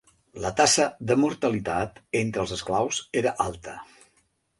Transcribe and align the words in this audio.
La 0.43 0.51
tassa 0.59 0.85
de 1.11 1.17
mortalitat 1.23 1.99
entre 2.21 2.41
els 2.45 2.55
esclaus 2.57 3.03
era 3.23 3.35
alta. 3.47 3.77